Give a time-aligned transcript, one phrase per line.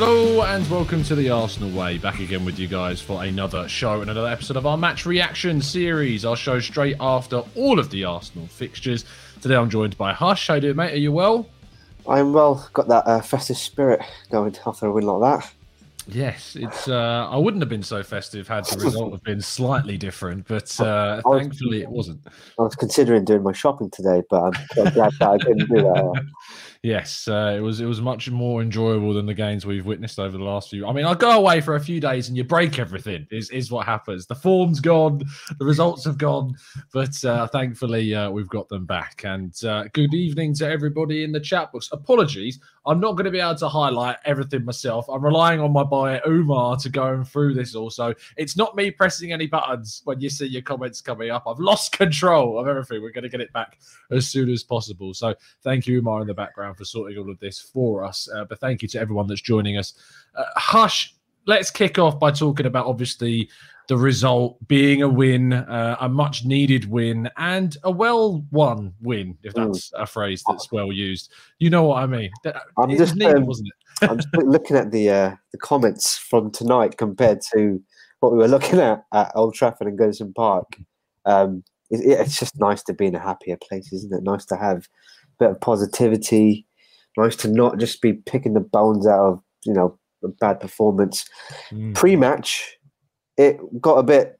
[0.00, 1.98] Hello and welcome to the Arsenal Way.
[1.98, 5.60] Back again with you guys for another show and another episode of our match reaction
[5.60, 6.24] series.
[6.24, 9.04] Our show straight after all of the Arsenal fixtures.
[9.42, 10.46] Today I'm joined by Hush.
[10.46, 10.92] How do you doing, mate?
[10.92, 11.48] Are you well?
[12.08, 12.70] I'm well.
[12.74, 14.00] Got that uh, festive spirit
[14.30, 15.52] going after a win like that.
[16.06, 16.86] Yes, it's.
[16.86, 20.80] Uh, I wouldn't have been so festive had the result have been slightly different, but
[20.80, 22.20] uh, thankfully it wasn't.
[22.56, 26.26] I was considering doing my shopping today, but I'm glad that I didn't do that.
[26.82, 27.80] Yes, uh, it was.
[27.80, 30.86] It was much more enjoyable than the games we've witnessed over the last few.
[30.86, 33.26] I mean, I go away for a few days and you break everything.
[33.32, 34.26] Is is what happens.
[34.26, 35.20] The form's gone,
[35.58, 36.54] the results have gone,
[36.92, 39.22] but uh, thankfully uh, we've got them back.
[39.24, 41.88] And uh, good evening to everybody in the chat box.
[41.90, 45.06] Apologies, I'm not going to be able to highlight everything myself.
[45.10, 47.74] I'm relying on my buyer Umar to go through this.
[47.74, 51.44] Also, it's not me pressing any buttons when you see your comments coming up.
[51.46, 53.02] I've lost control of everything.
[53.02, 53.78] We're going to get it back
[54.10, 55.12] as soon as possible.
[55.12, 58.26] So thank you, Umar, in the background for sorting all of this for us.
[58.34, 59.92] Uh, but thank you to everyone that's joining us.
[60.34, 63.50] Uh, Hush, let's kick off by talking about obviously
[63.88, 69.36] the result being a win, uh, a much needed win, and a well won win,
[69.42, 69.64] if hmm.
[69.64, 70.02] that's mm.
[70.02, 71.32] a phrase that's well used.
[71.58, 72.30] You know what I mean?
[72.78, 74.10] I'm just, needed, um, wasn't it?
[74.10, 77.82] I'm just looking at the uh, the comments from tonight compared to
[78.20, 80.76] what we were looking at at Old Trafford and Goodison Park.
[81.24, 84.22] Um, it, it's just nice to be in a happier place, isn't it?
[84.22, 86.66] Nice to have a bit of positivity.
[87.16, 91.28] Nice to not just be picking the bones out of you know a bad performance.
[91.70, 91.94] Mm.
[91.94, 92.77] Pre-match,
[93.38, 94.38] it got a bit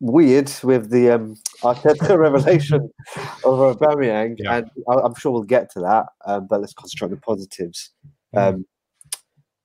[0.00, 2.90] weird with the um, Arteta revelation
[3.44, 4.58] of Aubameyang, yeah.
[4.58, 6.06] and I'm sure we'll get to that.
[6.26, 7.90] Um, but let's concentrate on the positives.
[8.34, 8.54] Mm.
[8.54, 8.66] Um,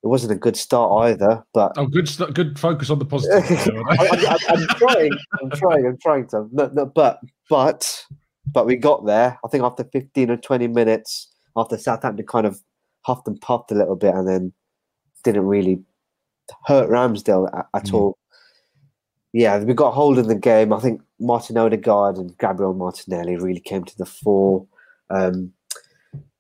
[0.04, 3.70] it wasn't a good start either, but oh, good, good focus on the positives.
[3.90, 6.48] I, am trying, I'm trying, I'm trying to.
[6.52, 8.06] No, no, but, but
[8.48, 9.40] but we got there.
[9.44, 12.62] I think after 15 or 20 minutes, after Southampton kind of
[13.02, 14.54] huffed and puffed a little bit and then
[15.24, 15.82] didn't really
[16.66, 17.94] hurt Ramsdale at, at mm.
[17.94, 18.18] all.
[19.34, 20.72] Yeah, we got hold of the game.
[20.72, 24.66] I think Martin Odegaard and Gabriel Martinelli really came to the fore.
[25.10, 25.52] Um,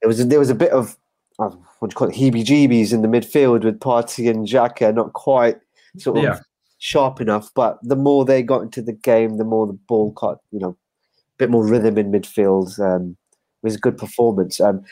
[0.01, 0.95] it was there was a bit of
[1.39, 1.49] uh,
[1.79, 5.57] what do you call it, heebie-jeebies in the midfield with Partey and Xhaka, not quite
[5.97, 6.39] sort of yeah.
[6.77, 7.49] sharp enough.
[7.55, 10.69] But the more they got into the game, the more the ball caught, you know,
[10.69, 12.79] a bit more rhythm in midfield.
[12.79, 14.61] Um, it was a good performance.
[14.61, 14.83] Um,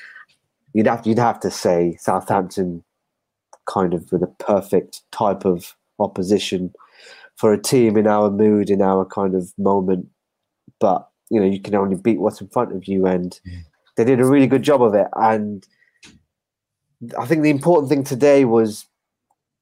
[0.74, 2.84] you'd have you'd have to say Southampton
[3.68, 6.74] kind of with a perfect type of opposition
[7.38, 10.08] for a team in our mood in our kind of moment.
[10.80, 13.40] But you know you can only beat what's in front of you, and
[13.98, 15.08] they did a really good job of it.
[15.16, 15.66] And
[17.18, 18.86] I think the important thing today was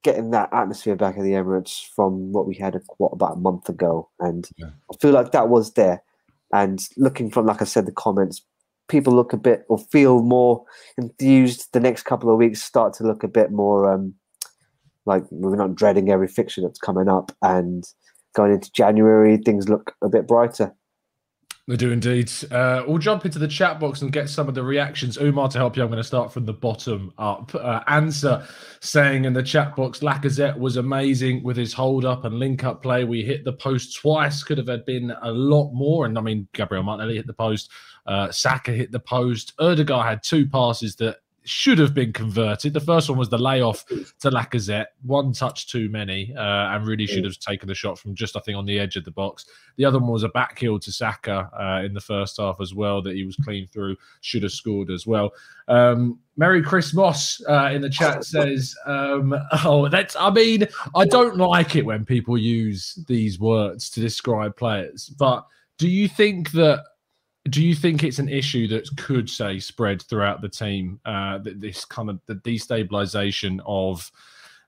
[0.04, 3.40] getting that atmosphere back at the Emirates from what we had a, what about a
[3.40, 4.70] month ago, and yeah.
[4.92, 6.04] I feel like that was there.
[6.52, 8.42] And looking from, like I said, the comments,
[8.88, 10.66] people look a bit or feel more
[10.98, 11.72] enthused.
[11.74, 14.16] The next couple of weeks start to look a bit more um,
[15.10, 17.34] like we're not dreading every fixture that's coming up.
[17.42, 17.84] And
[18.36, 20.74] going into January, things look a bit brighter.
[21.70, 22.32] They do indeed.
[22.50, 25.20] Uh, we'll jump into the chat box and get some of the reactions.
[25.20, 27.54] Umar, to help you, I'm going to start from the bottom up.
[27.54, 28.44] Uh, answer
[28.82, 32.82] saying in the chat box, Lacazette was amazing with his hold up and link up
[32.82, 33.04] play.
[33.04, 36.08] We hit the post twice, could have been a lot more.
[36.08, 37.70] And I mean, Gabriel Martinelli hit the post,
[38.08, 39.54] uh, Saka hit the post.
[39.60, 42.74] Odegaard had two passes that should have been converted.
[42.74, 47.06] The first one was the layoff to Lacazette, one touch too many, uh, and really
[47.06, 49.46] should have taken the shot from just, I think, on the edge of the box.
[49.78, 52.74] The other one was a back heel to Saka uh, in the first half as
[52.74, 55.32] well, that he was clean through, should have scored as well.
[55.68, 60.16] Um, Merry Christmas uh, in the chat says, um, "Oh, that's.
[60.16, 65.46] I mean, I don't like it when people use these words to describe players, but."
[65.78, 66.84] Do you think that
[67.50, 71.00] do you think it's an issue that could say spread throughout the team?
[71.06, 74.12] Uh, this kind of the destabilization of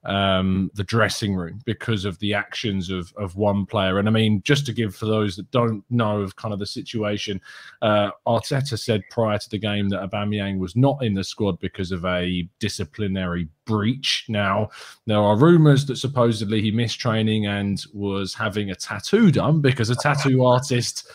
[0.03, 3.99] um, the dressing room because of the actions of of one player.
[3.99, 6.65] And I mean, just to give for those that don't know of kind of the
[6.65, 7.39] situation,
[7.81, 11.91] uh, Arteta said prior to the game that Aubameyang was not in the squad because
[11.91, 14.25] of a disciplinary breach.
[14.27, 14.69] Now,
[15.05, 19.89] there are rumours that supposedly he missed training and was having a tattoo done because
[19.89, 21.07] a tattoo artist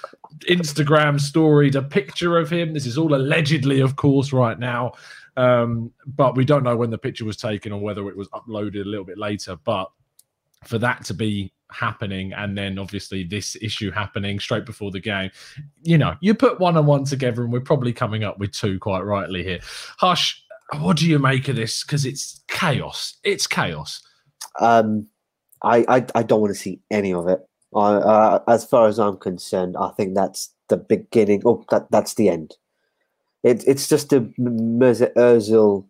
[0.48, 2.74] Instagram storied a picture of him.
[2.74, 4.92] This is all allegedly, of course, right now.
[5.36, 8.82] Um, but we don't know when the picture was taken or whether it was uploaded
[8.82, 9.56] a little bit later.
[9.64, 9.90] But
[10.64, 15.30] for that to be happening and then obviously this issue happening straight before the game,
[15.82, 18.78] you know, you put one and one together and we're probably coming up with two
[18.78, 19.60] quite rightly here.
[19.98, 20.42] Hush,
[20.78, 21.84] what do you make of this?
[21.84, 23.16] Because it's chaos.
[23.24, 24.02] It's chaos.
[24.60, 25.06] Um,
[25.62, 27.40] I, I, I don't want to see any of it.
[27.74, 31.42] Uh, as far as I'm concerned, I think that's the beginning.
[31.44, 32.56] Oh, that that's the end.
[33.42, 35.86] It, it's just a Mesut Ozil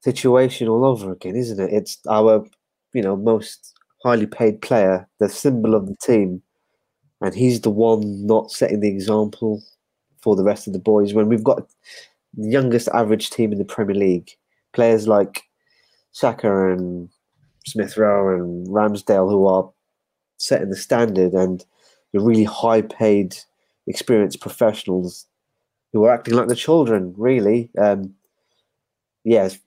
[0.00, 1.72] situation all over again, isn't it?
[1.72, 2.44] It's our,
[2.92, 3.74] you know, most
[4.04, 6.42] highly paid player, the symbol of the team,
[7.20, 9.62] and he's the one not setting the example
[10.20, 11.14] for the rest of the boys.
[11.14, 11.68] When we've got
[12.34, 14.30] the youngest average team in the Premier League,
[14.72, 15.42] players like
[16.12, 17.08] Saka and
[17.66, 19.70] Smith Rowe and Ramsdale who are
[20.42, 21.64] setting the standard, and
[22.12, 23.36] the really high paid,
[23.86, 25.26] experienced professionals
[25.92, 27.70] who are acting like the children, really.
[27.78, 28.14] Um,
[29.24, 29.58] yes,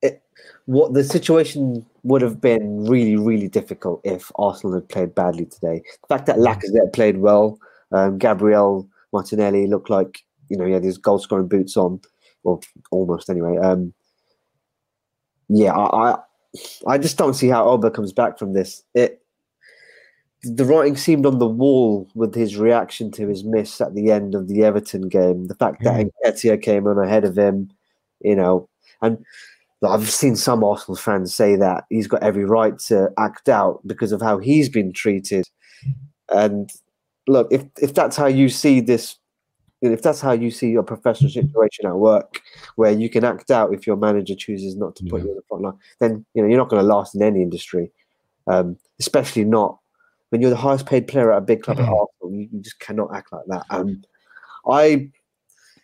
[0.00, 0.22] it,
[0.66, 5.82] what the situation would have been really, really difficult if Arsenal had played badly today.
[6.02, 7.58] The fact that Lacazette played well,
[7.92, 12.00] um, Gabriel Martinelli looked like you know he had his goal scoring boots on,
[12.42, 12.60] or
[12.90, 13.56] almost anyway.
[13.58, 13.94] Um,
[15.48, 16.18] yeah, I, I,
[16.86, 18.82] I just don't see how Oba comes back from this.
[18.94, 19.21] It
[20.44, 24.34] the writing seemed on the wall with his reaction to his miss at the end
[24.34, 25.46] of the Everton game.
[25.46, 27.70] The fact that Nketiah came on ahead of him,
[28.20, 28.68] you know,
[29.00, 29.24] and
[29.84, 34.12] I've seen some Arsenal fans say that he's got every right to act out because
[34.12, 35.48] of how he's been treated.
[36.28, 36.70] And
[37.28, 39.16] look, if if that's how you see this,
[39.80, 42.40] if that's how you see your professional situation at work,
[42.76, 45.24] where you can act out if your manager chooses not to put Yeah.
[45.26, 47.42] you on the front line, then you know you're not going to last in any
[47.42, 47.92] industry,
[48.48, 49.78] um, especially not
[50.32, 52.08] when you're the highest paid player at a big club at Arsenal.
[52.32, 53.66] You, just cannot act like that.
[53.68, 54.02] Um,
[54.66, 55.10] I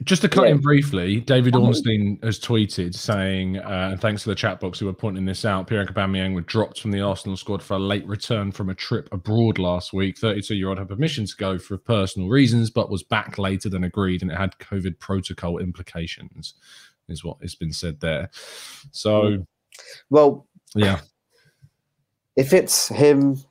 [0.04, 0.52] Just to cut Yeah.
[0.54, 1.64] in briefly, David Mhm.
[1.64, 5.44] Ornstein has tweeted saying, uh, and thanks to the chat box who were pointing this
[5.44, 8.74] out, Pierre Aubameyang were dropped from the Arsenal squad for a late return from a
[8.74, 10.16] trip abroad last week.
[10.16, 14.30] 32-year-old had permission to go for personal reasons, but was back later than agreed, and
[14.30, 16.54] it had COVID protocol implications,
[17.08, 18.30] is what has been said there.
[18.92, 19.44] So,
[20.10, 20.46] well,
[20.76, 21.00] yeah,
[22.36, 23.42] if it's him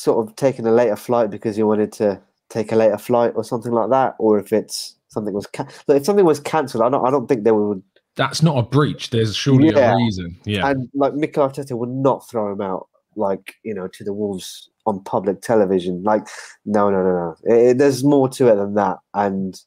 [0.00, 3.44] sort of taking a later flight because you wanted to take a later flight or
[3.44, 6.88] something like that, or if it's something was can- look, if something was cancelled, I
[6.88, 7.82] don't I don't think they would
[8.16, 9.10] that's not a breach.
[9.10, 9.92] There's surely Yeah.
[9.92, 10.36] a reason.
[10.44, 14.12] Yeah, and like Mikel Arteta would not throw him out like you know to the
[14.12, 16.02] wolves on public television.
[16.02, 16.26] Like
[16.64, 19.60] no no no no, It- it- there's more to it than that, and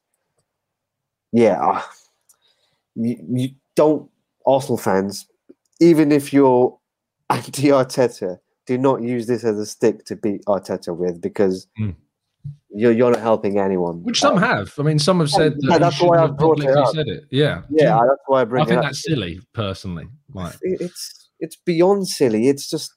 [1.31, 1.81] yeah, uh,
[2.95, 4.09] you, you don't
[4.45, 5.25] Arsenal fans,
[5.79, 6.77] even if you're
[7.29, 11.95] anti Arteta, do not use this as a stick to beat Arteta with because Mm.
[12.69, 14.03] you're you're not helping anyone.
[14.03, 14.73] which some Uh, have.
[14.79, 16.93] I mean, some have said Yeah, that that's why i've brought it up.
[16.93, 17.25] said it.
[17.31, 20.07] Yeah, Yeah, that's why I bring I think that's silly, personally.
[20.33, 22.47] Like, It's it's beyond silly.
[22.49, 22.91] It's just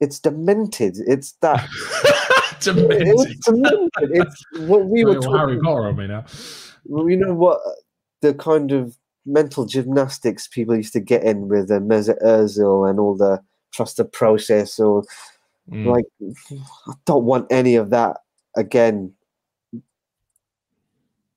[0.00, 0.96] it's demented.
[1.06, 1.68] It's that
[2.60, 3.08] demented.
[3.08, 3.90] it's demented.
[4.00, 5.62] It's what we were Real Harry talking.
[5.62, 6.24] Potter on me now.
[6.84, 7.60] You know what
[8.20, 12.98] the kind of mental gymnastics people used to get in with the Mesut Ozil and
[12.98, 13.40] all the
[13.72, 15.02] trust the process or
[15.70, 15.86] Mm.
[15.86, 18.18] like I don't want any of that
[18.56, 19.12] again.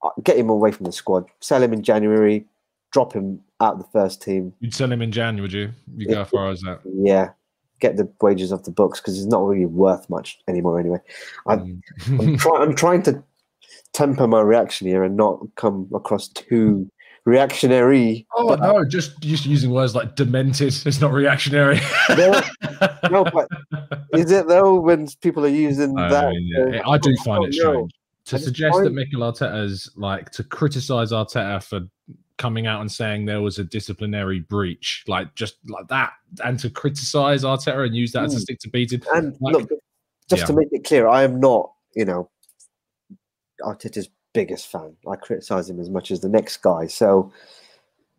[0.04, 1.26] Uh, Get him away from the squad.
[1.42, 2.46] Sell him in January.
[2.92, 4.52] Drop him out of the first team.
[4.62, 5.70] You'd sell him in Jan, would you?
[5.96, 6.80] You go as far as that.
[6.86, 7.30] Yeah,
[7.80, 10.80] get the wages off the books because it's not really worth much anymore.
[10.80, 11.00] Anyway,
[11.46, 12.40] I- I'm, Mm.
[12.40, 13.24] try, I'm trying to
[13.94, 16.90] temper my reaction here and not come across too
[17.26, 18.26] reactionary.
[18.36, 20.74] oh but- no, just just using words like demented.
[20.86, 21.80] It's not reactionary.
[22.10, 22.42] No,
[23.12, 23.48] no, but
[24.14, 26.30] is it though when people are using I, that?
[26.30, 27.72] mean, yeah, uh, I do I find it don't know.
[27.74, 27.92] strange
[28.26, 31.82] to I suggest that find- Mikel Arteta's like to criticize Arteta for
[32.38, 36.12] coming out and saying there was a disciplinary breach, like just like that,
[36.44, 38.42] and to criticize Arteta and use that as a Mm.
[38.42, 39.02] stick to beat him.
[39.14, 39.70] And Like- look,
[40.30, 40.46] just yeah.
[40.48, 42.30] to make it clear, I am not, you know,
[43.62, 44.96] Arteta's biggest fan.
[45.10, 46.86] I criticize him as much as the next guy.
[46.86, 47.32] So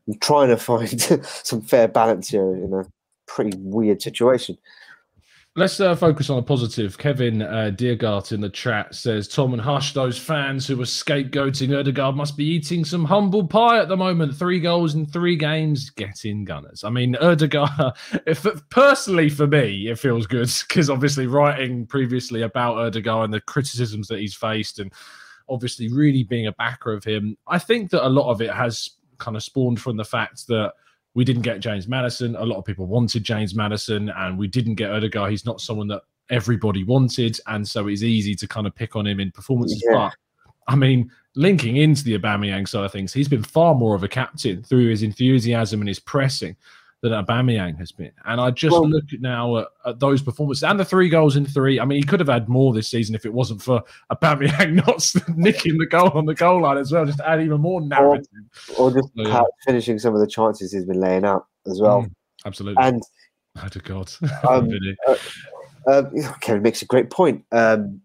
[0.08, 1.00] I'm trying to find
[1.44, 2.84] some fair balance here in a
[3.28, 4.58] pretty weird situation.
[5.58, 6.98] Let's uh, focus on a positive.
[6.98, 11.78] Kevin uh, Deergart in the chat says, Tom and Hush, those fans who were scapegoating
[11.78, 14.36] Odegaard must be eating some humble pie at the moment.
[14.36, 15.88] Three goals in three games.
[15.88, 16.84] Get in, Gunners.
[16.84, 17.94] I mean, Odegaard,
[18.26, 23.40] if, personally for me, it feels good because obviously writing previously about Odegaard and the
[23.40, 24.92] criticisms that he's faced and
[25.48, 28.90] obviously really being a backer of him, I think that a lot of it has
[29.18, 30.72] kind of spawned from the fact that
[31.14, 32.36] we didn't get James Maddison.
[32.36, 35.30] A lot of people wanted James Maddison, and we didn't get Odegaard.
[35.30, 39.06] He's not someone that everybody wanted, and so it's easy to kind of pick on
[39.06, 39.82] him in performances.
[39.90, 40.10] Yeah.
[40.10, 40.14] But
[40.68, 44.08] I mean, linking into the Aubameyang side of things, he's been far more of a
[44.08, 46.56] captain through his enthusiasm and his pressing
[47.08, 48.10] than Aubameyang has been.
[48.24, 51.46] And I just Well- look now at, at those performances and the three goals in
[51.46, 51.78] three.
[51.80, 53.82] I mean, he could have had more this season if it wasn't for
[54.12, 57.60] Aubameyang not nicking the goal on the goal line as well, just to add even
[57.60, 58.26] more narrative.
[58.78, 59.42] Or just Oh, yeah.
[59.64, 62.02] finishing some of the chances he's been laying out as well.
[62.02, 62.10] Mm,
[62.44, 62.82] absolutely.
[62.82, 63.02] And
[63.62, 64.12] Oh, to God.
[64.48, 64.96] Um, Really.
[65.88, 66.02] uh,
[66.40, 67.42] Kevin makes a great point.
[67.52, 68.02] Um,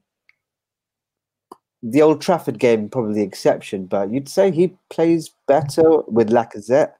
[1.83, 6.93] the Old Trafford game, probably the exception, but you'd say he plays better with Lacazette.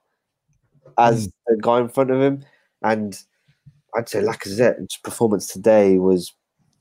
[0.97, 1.31] As mm.
[1.47, 2.43] the guy in front of him.
[2.83, 3.19] And
[3.95, 6.33] I'd say Lacazette's performance today was,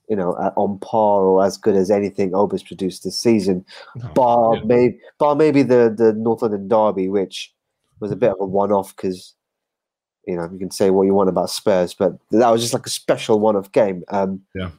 [0.08, 3.64] you know, on par or as good as anything Oba's produced this season,
[4.02, 4.62] oh, bar yeah.
[4.64, 7.52] maybe bar maybe the the North London derby, which
[8.00, 9.34] was a bit of a one-off because
[10.26, 12.86] you know you can say what you want about Spurs, but that was just like
[12.86, 14.02] a special one-off game.
[14.08, 14.70] Um, yeah,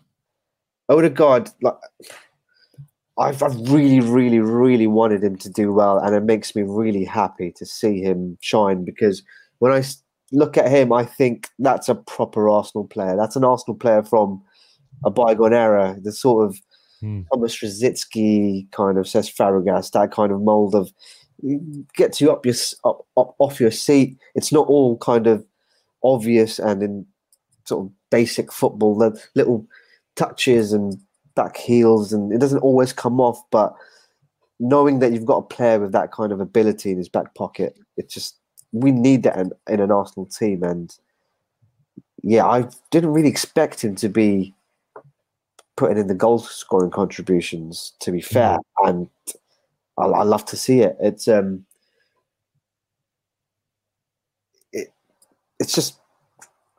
[0.90, 1.76] Odegaard, like
[3.22, 7.06] I've, I've really, really, really wanted him to do well, and it makes me really
[7.06, 9.24] happy to see him shine because
[9.60, 9.84] when I
[10.32, 13.16] look at him, I think that's a proper Arsenal player.
[13.16, 14.42] That's an Arsenal player from
[15.06, 16.58] a bygone era, the sort of
[17.00, 17.22] hmm.
[17.32, 20.92] Thomas Rosicky kind of Cesc Fabregas, that kind of mold of
[21.96, 24.18] gets you up your up, up off your seat.
[24.36, 25.46] It's not all kind of
[26.04, 27.06] obvious and in
[27.66, 29.68] sort of basic football, the little
[30.16, 30.98] touches and
[31.36, 33.42] back heels, and it doesn't always come off.
[33.52, 33.76] But
[34.60, 37.78] knowing that you've got a player with that kind of ability in his back pocket,
[37.98, 38.38] it's just
[38.72, 40.64] we need that in, in an Arsenal team.
[40.64, 40.96] And
[42.24, 44.54] yeah, I didn't really expect him to be
[45.76, 47.94] putting in the goal scoring contributions.
[48.02, 48.88] To be fair, mm-hmm.
[48.88, 49.10] and
[49.98, 50.96] I, I, love to see it.
[51.00, 51.66] It's um,
[54.72, 54.94] it,
[55.60, 56.00] it's just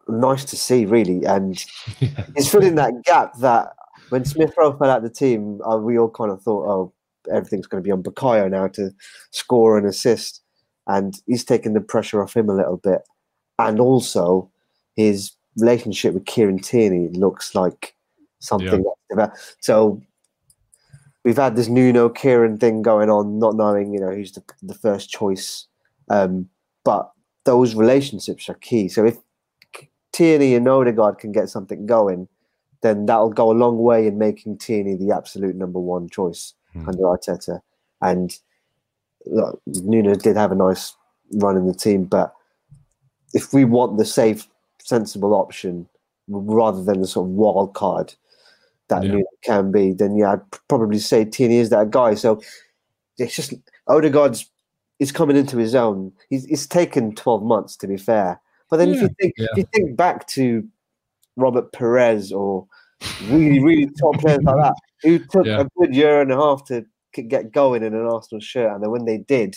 [0.08, 1.62] nice to see, really, and
[2.00, 2.26] yeah.
[2.36, 3.74] he's filling that gap that
[4.12, 6.92] when Smith Rowe fell out the team, uh, we all kind of thought, oh,
[7.32, 8.90] everything's going to be on Bukayo now to
[9.30, 10.42] score and assist,
[10.86, 13.00] and he's taking the pressure off him a little bit,
[13.58, 14.50] and also
[14.96, 17.94] his relationship with Kieran Tierney looks like
[18.38, 18.84] something.
[19.16, 19.28] Yeah.
[19.60, 20.02] So
[21.24, 24.74] we've had this Nuno Kieran thing going on, not knowing you know who's the, the
[24.74, 25.66] first choice,
[26.10, 26.50] um,
[26.84, 27.10] but
[27.46, 28.90] those relationships are key.
[28.90, 29.16] So if
[30.12, 32.28] Tierney and Odegaard can get something going,
[32.82, 36.86] then that'll go a long way in making Tierney the absolute number one choice mm.
[36.86, 37.60] under Arteta.
[38.00, 38.36] And
[39.26, 40.94] look, Nuno did have a nice
[41.34, 42.34] run in the team, but
[43.32, 44.46] if we want the safe,
[44.82, 45.88] sensible option
[46.28, 48.14] rather than the sort of wild card
[48.88, 49.12] that yeah.
[49.12, 52.14] Nuno can be, then yeah, I'd probably say Tierney is that guy.
[52.14, 52.42] So
[53.18, 53.54] it's just
[53.88, 54.48] Odegaard's
[54.98, 56.12] is coming into his own.
[56.30, 58.94] He's it's taken twelve months to be fair, but then yeah.
[58.94, 59.46] if you think yeah.
[59.52, 60.66] if you think back to
[61.36, 62.66] Robert Pires or
[63.28, 65.60] really, really top players like that who took yeah.
[65.60, 68.90] a good year and a half to get going in an Arsenal shirt, and then
[68.90, 69.56] when they did,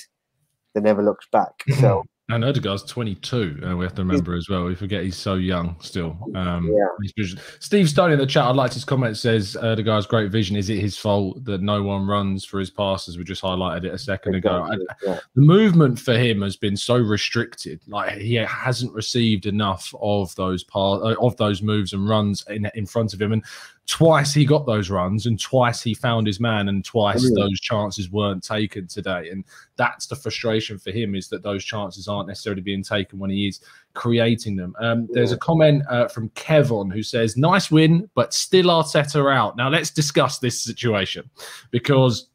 [0.74, 1.54] they never looked back.
[1.80, 3.62] So and Odegaard's 22.
[3.64, 4.64] Uh, we have to remember as well.
[4.64, 6.18] We forget he's so young still.
[6.34, 7.36] Um, yeah.
[7.60, 9.16] Steve Stone in the chat, I liked his comment.
[9.16, 10.56] Says Odegaard's great vision.
[10.56, 13.20] Is it his fault that no one runs for his passes?
[13.20, 14.68] We just highlighted it a second ago.
[15.04, 15.20] Yeah.
[15.36, 17.80] The movement for him has been so restricted.
[17.88, 22.88] Like he hasn't received enough of those par- of those moves and runs in in
[22.88, 23.34] front of him.
[23.34, 23.46] And
[23.88, 27.60] twice he got those runs and twice he found his man and twice oh, those
[27.60, 29.30] chances weren't taken today.
[29.30, 33.30] And that's the frustration for him is that those chances aren't necessarily being taken when
[33.30, 33.60] he is
[33.94, 34.76] creating them.
[34.80, 39.56] Um, there's a comment uh, from kevin who says nice win but still arteta out.
[39.56, 41.30] Now let's discuss this situation
[41.70, 42.30] because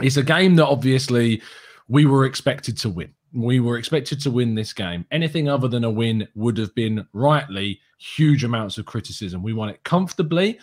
[0.00, 1.42] it's a game that obviously
[1.88, 5.04] we were expected to win we were expected to win this game.
[5.10, 9.42] Anything other than a win would have been rightly huge amounts of criticism.
[9.42, 10.58] We won it comfortably.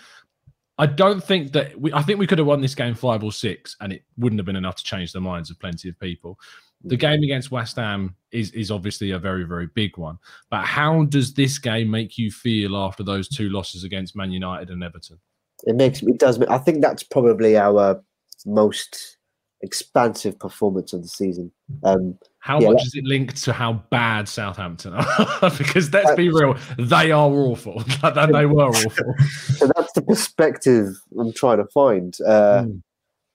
[0.79, 3.31] I don't think that we, I think we could have won this game five or
[3.31, 6.39] six, and it wouldn't have been enough to change the minds of plenty of people.
[6.83, 7.01] The mm.
[7.01, 10.17] game against West Ham is is obviously a very very big one.
[10.49, 14.71] But how does this game make you feel after those two losses against Man United
[14.71, 15.19] and Everton?
[15.65, 16.41] It makes it does.
[16.41, 18.03] I think that's probably our
[18.47, 19.17] most
[19.63, 21.51] expansive performance of the season.
[21.83, 25.51] Um, how yeah, much is it linked to how bad Southampton are?
[25.57, 27.79] because let's be real, they are awful.
[28.03, 29.15] they were awful.
[29.55, 32.15] so that's the perspective I'm trying to find.
[32.25, 32.81] Uh, mm.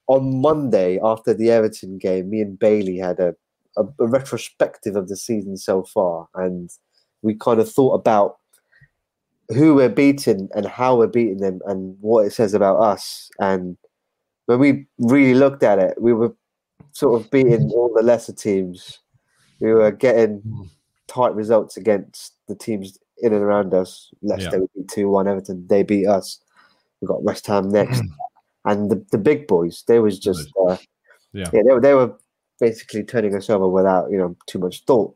[0.06, 3.34] On Monday, after the Everton game, me and Bailey had a,
[3.76, 6.70] a, a retrospective of the season so far, and
[7.22, 8.36] we kind of thought about
[9.48, 13.30] who we're beating and how we're beating them and what it says about us.
[13.38, 13.76] And
[14.48, 16.34] when we really looked at it, we were
[16.92, 19.00] sort of beating all the lesser teams.
[19.60, 20.70] We were getting
[21.06, 24.10] tight results against the teams in and around us.
[24.22, 24.66] Leicester yeah.
[24.74, 26.40] beat 2 1, Everton, they beat us.
[27.02, 28.00] We got West Ham next.
[28.64, 30.78] and the, the big boys, they was just, uh,
[31.34, 32.14] yeah, yeah they, were, they were
[32.58, 35.14] basically turning us over without, you know, too much thought.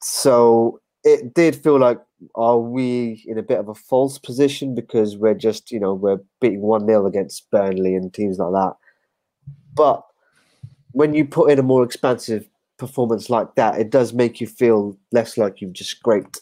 [0.00, 2.00] So it did feel like,
[2.34, 6.20] are we in a bit of a false position because we're just, you know, we're
[6.40, 8.76] beating 1 0 against Burnley and teams like that.
[9.74, 10.04] But
[10.92, 14.96] when you put in a more expansive performance like that, it does make you feel
[15.12, 16.40] less like you've just scraped.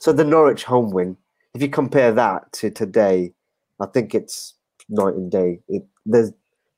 [0.00, 1.16] So the Norwich home win,
[1.54, 3.32] if you compare that to today,
[3.80, 4.54] I think it's
[4.88, 5.60] night and day.
[5.68, 6.32] It, there's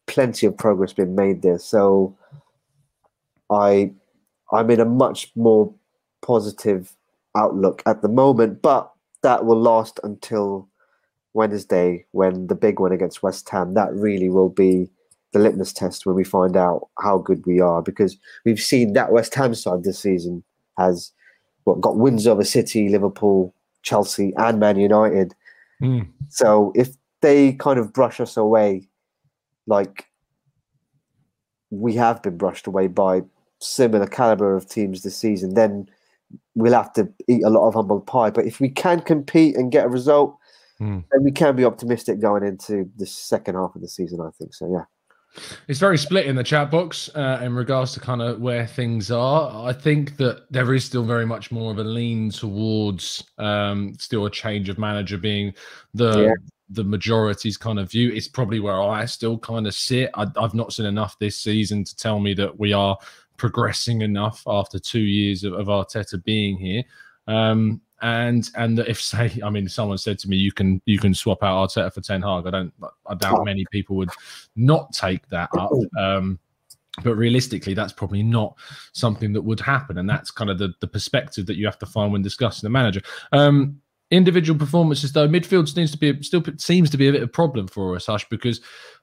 [0.06, 1.58] plenty of progress being made there.
[1.58, 2.16] So
[3.50, 3.92] I
[4.52, 5.72] I'm in a much more
[6.22, 6.92] positive
[7.36, 10.68] outlook at the moment, but that will last until
[11.32, 13.74] Wednesday when the big one against West Ham.
[13.74, 14.90] That really will be
[15.32, 19.12] the litmus test when we find out how good we are because we've seen that
[19.12, 20.42] West Ham side this season
[20.76, 21.12] has
[21.64, 25.34] what got wins over City, Liverpool, Chelsea, and Man United.
[25.80, 26.08] Mm.
[26.28, 26.88] So if
[27.20, 28.88] they kind of brush us away,
[29.66, 30.06] like
[31.70, 33.22] we have been brushed away by
[33.60, 35.88] similar caliber of teams this season, then
[36.54, 38.30] we'll have to eat a lot of humble pie.
[38.30, 40.36] But if we can compete and get a result,
[40.80, 41.04] Mm.
[41.12, 44.18] then we can be optimistic going into the second half of the season.
[44.22, 44.66] I think so.
[44.72, 44.84] Yeah.
[45.68, 49.10] It's very split in the chat box uh, in regards to kind of where things
[49.10, 49.68] are.
[49.68, 54.24] I think that there is still very much more of a lean towards um, still
[54.24, 55.52] a change of manager being
[55.92, 56.34] the Yeah.
[56.70, 58.10] the majority's kind of view.
[58.12, 60.08] It's probably where I still kind of sit.
[60.14, 62.96] I, I've not seen enough this season to tell me that we are
[63.40, 66.82] progressing enough after two years of, of Arteta being here.
[67.26, 70.98] Um, and and that if say, I mean, someone said to me, you can you
[70.98, 72.46] can swap out Arteta for Ten Hag.
[72.46, 72.72] I don't.
[73.06, 74.10] I doubt many people would
[74.54, 75.72] not take that up.
[75.98, 76.38] Um,
[77.02, 78.56] but realistically, that's probably not
[78.92, 81.86] something that would happen, and that's kind of the the perspective that you have to
[81.86, 83.00] find when discussing the manager.
[83.32, 83.80] Um,
[84.10, 87.32] individual performances, though, midfield seems to be still seems to be a bit of a
[87.32, 88.60] problem for us, Hush, because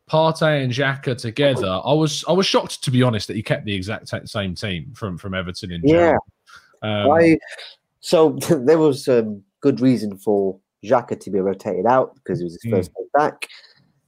[0.10, 1.82] Partey and Xhaka together.
[1.84, 4.56] I was I was shocked to be honest that he kept the exact sa- same
[4.56, 5.96] team from from Everton in Yeah.
[5.96, 6.26] general.
[6.82, 7.38] Um, I
[8.00, 12.54] so there was um, good reason for Xhaka to be rotated out because it was
[12.62, 12.78] his Mm.
[12.78, 13.48] first game back,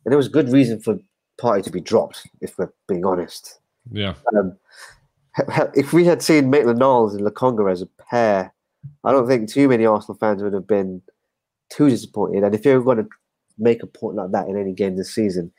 [0.06, 0.98] and there was good reason for
[1.42, 2.26] Partey to be dropped.
[2.42, 3.60] If we're being honest,
[3.92, 4.56] yeah, um,
[5.76, 8.54] if we had seen Maitland Niles and Lokonga as a pair,
[9.04, 11.02] I don't think too many Arsenal fans would have been
[11.70, 12.44] too disappointed.
[12.44, 13.08] And if you're going to
[13.58, 15.52] make a point like that in any game this season,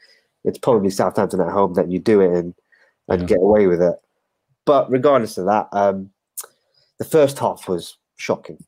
[0.45, 2.55] it's probably Southampton at home that you do it in
[3.09, 3.27] and Yeah.
[3.27, 4.01] get away with it.
[4.65, 6.11] But regardless of that, um,
[6.99, 8.59] the first half was shocking.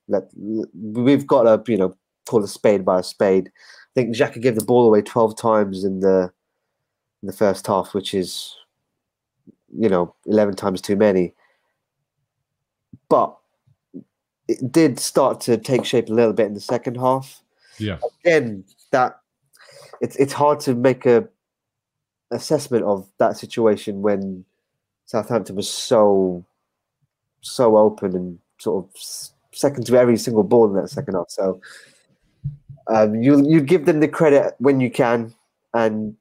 [0.75, 1.95] We've got to, you know,
[2.27, 3.49] call a spade by a spade.
[3.49, 6.33] I think Xhaka gave the ball away 12 times in the
[7.23, 8.57] in the first half, which is,
[9.79, 11.35] you know, 11 times too many.
[13.09, 13.37] But
[14.49, 17.43] it did start to take shape a little bit in the second half.
[17.79, 19.21] yeah, Again, that
[20.01, 21.29] it's it's hard to make a
[22.33, 24.45] assessment of that situation when
[25.07, 26.45] Southampton was so
[27.41, 28.91] so open and sort of
[29.53, 31.29] second to every single ball in that second half.
[31.29, 31.61] So
[32.89, 35.35] um, you you give them the credit when you can,
[35.75, 36.17] and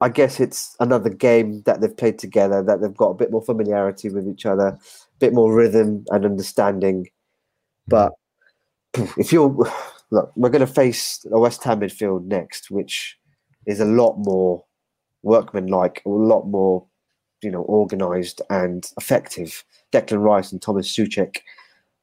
[0.00, 3.42] I guess it's another game that they've played together that they've got a bit more
[3.42, 4.78] familiarity with each other, a
[5.18, 7.08] bit more rhythm and understanding.
[7.86, 8.12] But
[8.94, 9.48] if you're
[10.10, 13.18] look, we're going to face a West Ham midfield next, which
[13.66, 14.64] is a lot more
[15.22, 16.84] workmanlike, a lot more,
[17.42, 19.64] you know, organised and effective.
[19.92, 21.38] Declan Rice and Thomas Soucek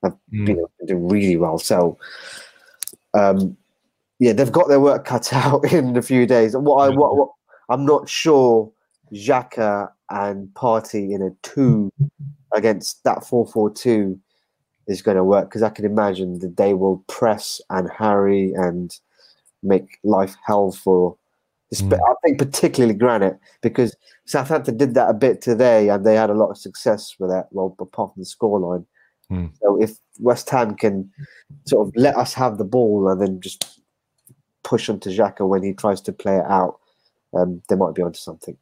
[0.04, 0.46] have Mm.
[0.46, 1.58] been doing really well.
[1.58, 1.98] So,
[3.14, 3.58] um,
[4.20, 6.56] yeah, they've got their work cut out in a few days.
[6.56, 7.30] What I what, what
[7.70, 8.72] I'm not sure
[9.14, 11.92] Xhaka and Partey in a two
[12.54, 14.20] against that four four two
[14.88, 18.98] is going to work because I can imagine that they will press and harry and
[19.62, 21.16] make life hell for.
[21.74, 21.94] Mm.
[21.94, 26.34] I think particularly Granit because Southampton did that a bit today and they had a
[26.36, 27.48] lot of success with that.
[27.52, 28.86] Well, apart from the scoreline.
[29.32, 29.52] Mm.
[29.62, 31.12] So if West Ham can
[31.68, 33.82] sort of let us have the ball and then just
[34.64, 36.80] push onto Xhaka when he tries to play it out,
[37.34, 38.58] um, they might be onto something.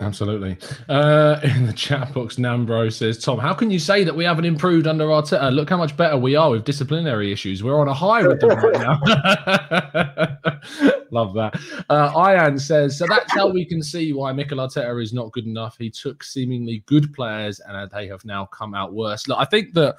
[0.00, 0.58] Absolutely.
[0.88, 4.44] Uh, in the chat box, Nambro says, Tom, how can you say that we haven't
[4.44, 5.52] improved under Arteta?
[5.52, 7.62] Look how much better we are with disciplinary issues.
[7.62, 9.00] We're on a high with them right now.
[11.10, 11.58] Love that.
[11.88, 15.46] Uh, Ian says, so that's how we can see why Mikel Arteta is not good
[15.46, 15.76] enough.
[15.78, 19.28] He took seemingly good players and they have now come out worse.
[19.28, 19.96] Look, I think that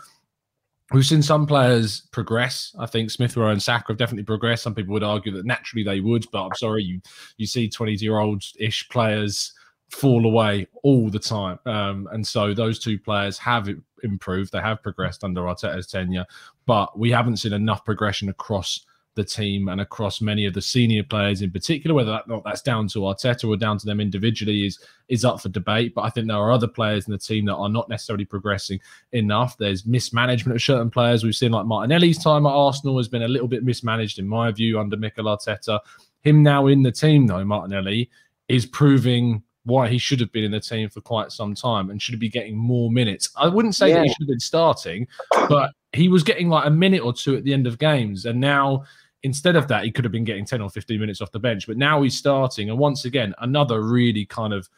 [0.91, 2.75] We've seen some players progress.
[2.77, 4.62] I think Smith Rowe and Saka have definitely progressed.
[4.62, 7.01] Some people would argue that naturally they would, but I'm sorry, you
[7.38, 9.51] you see 20 year old ish players
[9.95, 11.58] fall away all the time.
[11.65, 13.69] Um, and so those two players have
[14.03, 14.51] improved.
[14.51, 16.25] They have progressed under Arteta's tenure,
[16.65, 21.01] but we haven't seen enough progression across the team and across many of the senior
[21.01, 21.93] players in particular.
[21.93, 25.47] Whether that, that's down to Arteta or down to them individually is is up for
[25.47, 25.95] debate.
[25.95, 28.81] But I think there are other players in the team that are not necessarily progressing
[29.13, 29.58] enough.
[29.58, 31.23] There's mismanagement of certain players.
[31.23, 34.51] We've seen like Martinelli's time at Arsenal has been a little bit mismanaged in my
[34.51, 35.79] view under Mikel Arteta.
[36.19, 38.10] Him now in the team though, Martinelli
[38.49, 42.01] is proving why he should have been in the team for quite some time and
[42.01, 43.30] should be getting more minutes.
[43.36, 45.08] I wouldn't say that he should have been starting,
[45.49, 48.25] but he was getting like a minute or two at the end of games.
[48.25, 48.84] And now
[49.23, 51.65] instead of that, he could have been getting 10 or 15 minutes off the bench.
[51.67, 52.69] But now he's starting.
[52.69, 54.69] And once again, another really kind of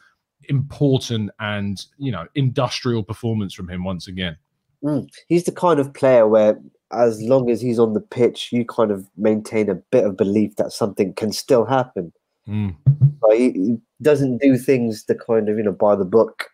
[0.48, 4.36] important and you know industrial performance from him once again.
[4.82, 5.08] Mm.
[5.28, 6.58] He's the kind of player where,
[6.92, 10.56] as long as he's on the pitch, you kind of maintain a bit of belief
[10.56, 12.12] that something can still happen.
[12.48, 12.74] Mm.
[13.22, 16.50] Like, he, doesn't do things the kind of you know by the book.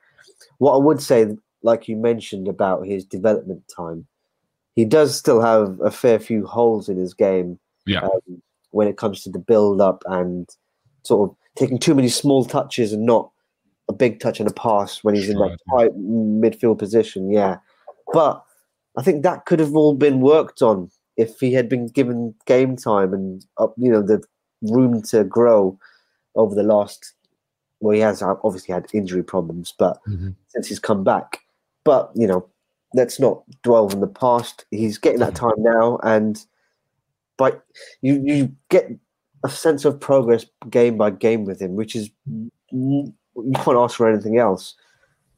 [0.59, 4.07] What I would say, like you mentioned about his development time,
[4.75, 7.59] he does still have a fair few holes in his game.
[7.87, 8.01] Yeah.
[8.01, 10.49] Um, when it comes to the build up and
[11.05, 13.31] sort of taking too many small touches and not
[13.89, 17.31] a big touch and a pass when he's in that tight midfield position.
[17.31, 17.59] Yeah,
[18.13, 18.43] but
[18.97, 22.77] I think that could have all been worked on if he had been given game
[22.77, 24.23] time and up, you know, the
[24.71, 25.79] room to grow
[26.35, 27.15] over the last.
[27.81, 30.35] Well, he has obviously had injury problems, but Mhm.
[30.49, 31.41] since he's come back,
[31.85, 32.47] but you know,
[32.95, 34.65] let's not dwell on the past.
[34.71, 36.45] He's getting that time now, and
[37.37, 37.65] but
[38.01, 38.91] you you get
[39.45, 42.11] a sense of progress game by game with him, which is
[42.71, 43.13] you
[43.57, 44.75] can't ask for anything else.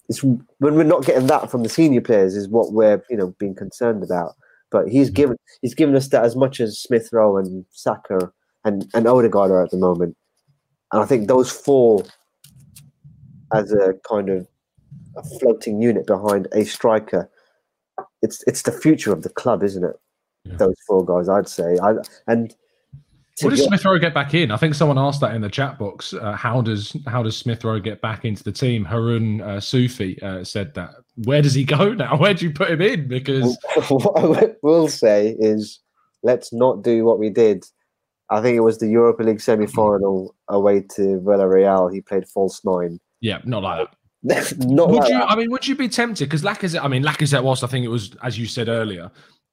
[0.09, 3.35] It's when we're not getting that from the senior players is what we're you know
[3.39, 4.37] being concerned about.
[4.71, 5.15] But he's Mhm.
[5.15, 8.33] given he's given us that as much as Smith Rowe and Saka
[8.67, 10.17] and and Odegaard are at the moment,
[10.93, 12.05] and I think those four
[13.55, 14.47] as a kind of
[15.17, 17.31] a floating unit behind a striker.
[18.21, 19.97] It's it's the future of the club, isn't it?
[20.45, 20.57] Yeah.
[20.57, 21.79] Those four guys, I'd say.
[21.83, 21.95] I
[22.27, 22.55] and
[23.41, 24.51] What does Smith Rowe get back in?
[24.51, 26.13] I think someone asked that in the chat box.
[26.13, 28.85] Uh, how does how does Smith Rowe get back into the team?
[28.85, 30.91] Harun uh, Sufi uh, said that.
[31.25, 32.17] Where does he go now?
[32.17, 33.07] Where do you put him in?
[33.07, 33.57] Because
[33.89, 35.81] what I will say is,
[36.23, 37.65] let's not do what we did.
[38.31, 41.93] I think it was the Europa League semi-final away to Villarreal.
[41.93, 42.99] He played false nine.
[43.21, 43.89] yeah, not like
[44.25, 44.59] that.
[44.67, 45.19] not Would like you?
[45.19, 45.31] that.
[45.31, 46.29] I mean, would you be tempted?
[46.29, 46.83] Because Lacazette.
[46.85, 47.43] I mean, Lacazette.
[47.45, 49.11] Whilst I think it was, as you said earlier,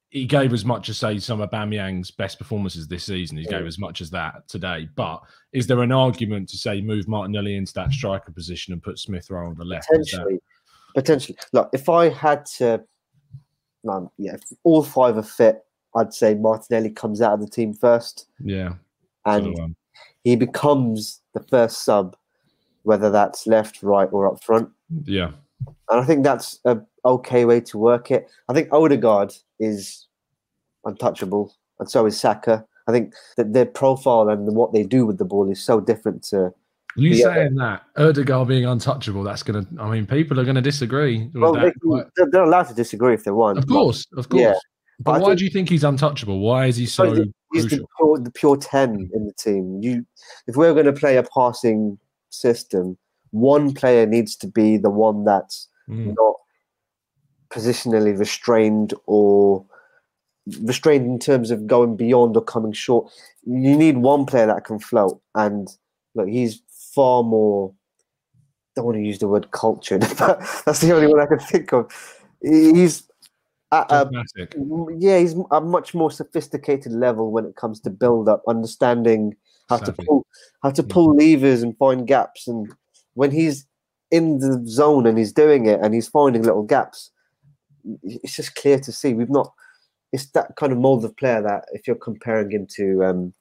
[0.10, 3.38] he gave as much as say some of Bamyang's best performances this season.
[3.38, 3.68] He gave Mm.
[3.68, 4.88] as much as that today.
[4.96, 5.22] But
[5.54, 9.30] is there an argument to say move Martinelli into that striker position and put Smith
[9.30, 9.88] Rowe on the left?
[9.90, 10.40] Potentially,
[10.96, 11.38] potentially.
[11.52, 12.84] Look, if I had to,
[13.88, 15.60] um, yeah, if all five are fit,
[15.96, 18.74] I'd say Martinelli comes out of the team first, yeah.
[19.26, 19.76] and of, um,
[20.24, 22.16] he becomes the first sub,
[22.84, 24.70] whether that's left, right, or up front.
[25.06, 25.32] yeah.
[25.90, 28.30] And I think that's a okay way to work it.
[28.50, 30.08] I think Odegaard is
[30.86, 32.66] untouchable, and so is Saka.
[32.88, 36.24] I think that their profile and what they do with the ball is so different
[36.26, 36.54] to.
[36.96, 39.24] You saying that Odegaard being untouchable?
[39.24, 39.66] That's gonna.
[39.80, 41.62] I mean, people are gonna disagree with Well, that.
[41.66, 43.58] they quite- can, they're- they're allowed to disagree if they want.
[43.58, 44.42] of course, of course.
[44.42, 44.54] Yeah.
[45.00, 46.40] But I why think- do you think he's untouchable?
[46.40, 49.80] Why is he so He's the pure, the pure ten in the team.
[49.84, 50.06] You,
[50.48, 52.98] if we're going to play a passing system,
[53.30, 56.36] one player needs to be the one that's Mm, not
[57.50, 59.66] positionally restrained or
[60.62, 63.12] restrained in terms of going beyond or coming short.
[63.46, 65.68] You need one player that can float, and
[66.16, 66.62] look, he's
[66.96, 67.74] far more.
[68.76, 71.74] Don't want to use the word cultured, but that's the only one I can think
[71.74, 71.92] of.
[72.42, 73.04] He's
[73.74, 74.10] at a
[74.98, 79.36] yeah, he's a much more sophisticated level when it comes to build up, understanding
[79.70, 80.26] how to pull
[80.62, 80.90] how to Mm.
[80.90, 82.48] pull levers and find gaps.
[82.48, 82.72] And
[83.16, 83.66] when he's
[84.12, 87.12] in the zone and he's doing it and he's finding little gaps,
[88.04, 89.14] it's just clear to see.
[89.14, 89.52] We've not.
[90.12, 93.34] It's that kind of mold of player that if you're comparing him to um,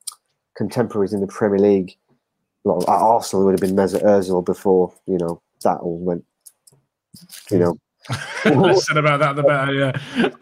[0.57, 1.97] contemporaries in the Premier League,
[2.65, 6.25] well, Arsenal would have been Mesut Ozil before you know that all went.
[7.51, 7.77] You know,
[8.45, 9.93] Less said about that, the better.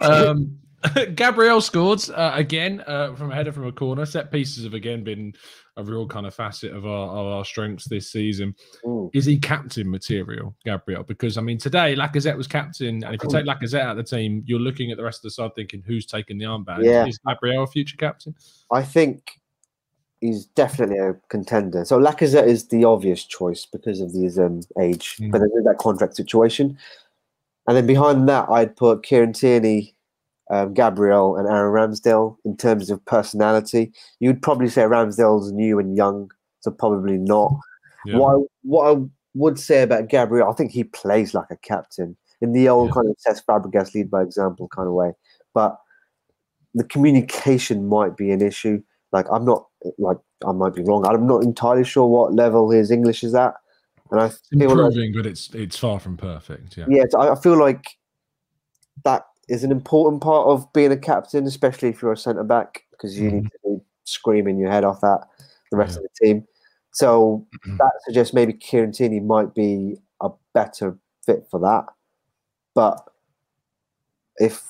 [0.01, 0.07] Yeah.
[0.07, 0.59] Um,
[1.14, 4.07] Gabriel scored uh, again uh, from a header from a corner.
[4.07, 5.35] Set pieces have again been
[5.77, 8.55] a real kind of facet of our, of our strengths this season.
[8.85, 9.11] Mm.
[9.12, 11.03] Is he captain material, Gabriel?
[11.03, 14.16] Because I mean, today Lacazette was captain, and if you take Lacazette out of the
[14.16, 16.85] team, you're looking at the rest of the side thinking, who's taking the armband?
[16.85, 17.07] Yeah.
[17.07, 18.35] Is Gabriel a future captain?
[18.73, 19.33] I think
[20.20, 21.85] he's definitely a contender.
[21.85, 25.31] So Lacazette is the obvious choice because of his um, age, Mm.
[25.31, 26.79] but there's that contract situation.
[27.70, 29.94] And then behind that, I'd put Kieran Tierney,
[30.50, 33.92] um, Gabriel, and Aaron Ramsdale in terms of personality.
[34.18, 37.52] You'd probably say Ramsdale's new and young, so probably not.
[38.04, 38.16] Yeah.
[38.16, 39.00] What, I, what I
[39.35, 42.94] would say about Gabriel, I think he plays like a captain in the old Yeah.
[42.94, 45.12] kind of Cesc Fabregas lead by example kind of way.
[45.54, 45.78] But
[46.74, 48.83] the communication might be an issue.
[49.12, 51.06] Like I'm not like I might be wrong.
[51.06, 53.54] I'm not entirely sure what level his English is at,
[54.11, 56.77] and I feel like Improving, but it's it's far from perfect.
[56.77, 56.87] Yeah.
[56.88, 57.85] yeah, I I feel like
[59.05, 62.85] that is an important part of being a captain, especially if you're a centre back,
[62.90, 65.20] because you need to be screaming your head off at
[65.70, 66.05] the rest Yeah.
[66.05, 66.46] of the team.
[66.92, 67.46] So
[67.79, 71.87] that suggests maybe Kieran Tierney might be a better fit for that.
[72.75, 73.05] But
[74.38, 74.66] if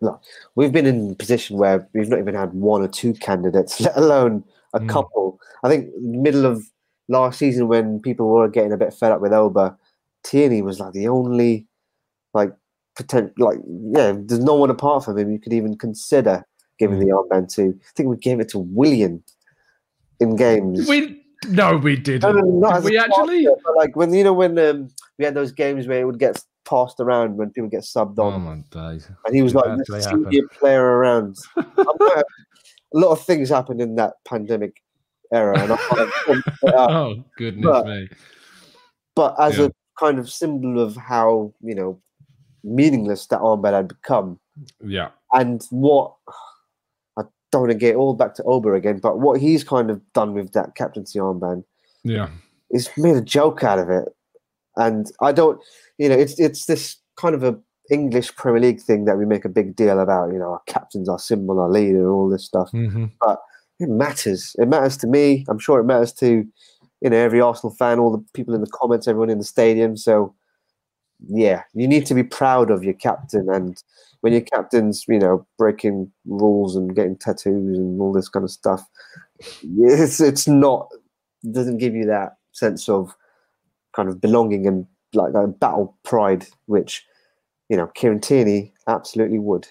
[0.00, 0.20] look,
[0.56, 3.96] we've been in a position where we've not even had one or two candidates, let
[3.96, 4.88] alone a Mm.
[4.88, 5.38] couple.
[5.62, 6.64] I think middle of
[7.08, 9.76] last season when people were getting a bit fed up with Oba,
[10.24, 11.66] Tierney was like the only
[12.34, 12.52] like
[12.96, 16.46] potential like yeah, there's no one apart from him you could even consider
[16.78, 17.78] giving the armband to.
[17.80, 19.22] I think we gave it to Willian
[20.20, 20.88] in games.
[20.88, 22.34] We no, we didn't.
[22.34, 23.46] No, no, Did we actually?
[23.76, 24.88] like when you know when um,
[25.18, 28.34] we had those games where it would get passed around when people get subbed on,
[28.34, 29.08] Oh my days!
[29.26, 31.36] and he was like the senior player around.
[32.94, 34.82] A lot of things happened in that pandemic
[35.32, 36.90] era, and I can't put it up.
[36.90, 38.08] Oh goodness But- me!
[39.14, 39.66] but as Yeah.
[39.66, 42.00] a kind of symbol of how you know
[42.64, 44.38] meaningless that armband had become,
[44.80, 46.14] Yeah, and what
[47.18, 50.00] I don't want to get all back to Oba again, but what he's kind of
[50.12, 51.64] done with that captaincy armband
[52.04, 52.28] yeah,
[52.70, 54.08] is made a joke out of it.
[54.76, 55.60] And I don't,
[55.98, 57.58] you know, it's it's this kind of a
[57.90, 60.32] English Premier League thing that we make a big deal about.
[60.32, 62.70] You know, our captain's our symbol, our leader, and all this stuff.
[62.70, 63.06] hmm
[63.80, 64.54] It matters.
[64.58, 65.44] It matters to me.
[65.48, 66.44] I'm sure it matters to,
[67.00, 69.96] you know, every Arsenal fan, all the people in the comments, everyone in the stadium.
[69.96, 70.34] So,
[71.28, 73.48] yeah, you need to be proud of your captain.
[73.50, 73.82] And
[74.22, 78.50] when your captain's, you know, breaking rules and getting tattoos and all this kind of
[78.50, 78.84] stuff,
[79.62, 80.88] it's it's not
[81.52, 83.14] doesn't give you that sense of
[83.94, 87.04] kind of belonging and like a battle pride, which
[87.68, 89.68] you know Kieran Tierney absolutely would.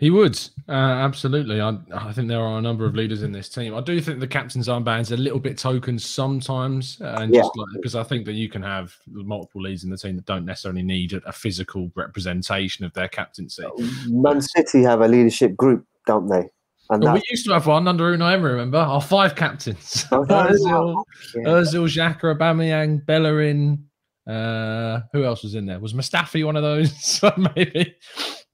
[0.00, 1.60] He would uh, absolutely.
[1.60, 3.74] I, I think there are a number of leaders in this team.
[3.74, 7.42] I do think the captain's armband's are a little bit token sometimes, uh, and Yeah.
[7.42, 10.24] just like because I think that you can have multiple leads in the team that
[10.24, 13.62] don't necessarily need a, a physical representation of their captaincy.
[14.08, 16.48] Man City have a leadership group, don't they?
[16.88, 18.52] And Well, we used to have one under Unai Emery.
[18.52, 21.04] Remember our five captains: Oh, no, Özil,
[21.36, 21.42] yeah.
[21.44, 23.84] Özil, Xhaka, Aubameyang, Bellerin.
[24.26, 25.78] Uh, who else was in there?
[25.78, 27.20] Was Mustafi one of those?
[27.56, 27.96] Maybe.